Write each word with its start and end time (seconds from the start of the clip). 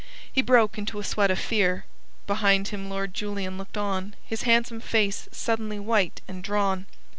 He 0.33 0.41
broke 0.41 0.79
into 0.79 0.97
a 0.99 1.03
sweat 1.03 1.29
of 1.29 1.37
fear. 1.37 1.85
Behind 2.25 2.69
him 2.69 2.89
Lord 2.89 3.13
Julian 3.13 3.59
looked 3.59 3.77
on, 3.77 4.15
his 4.25 4.41
handsome 4.41 4.79
face 4.81 5.29
suddenly 5.31 5.77
white 5.77 6.21
and 6.27 6.43
drawn. 6.43 6.87